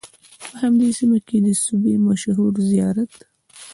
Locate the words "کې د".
1.27-1.47